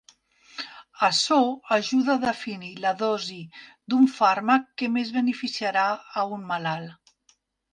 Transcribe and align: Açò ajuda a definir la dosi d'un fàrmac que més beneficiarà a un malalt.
Açò 1.07 1.37
ajuda 1.75 2.13
a 2.15 2.21
definir 2.23 2.71
la 2.85 2.93
dosi 3.03 3.37
d'un 3.95 4.09
fàrmac 4.15 4.67
que 4.83 4.91
més 4.97 5.13
beneficiarà 5.19 5.85
a 6.23 6.25
un 6.39 6.49
malalt. 6.55 7.17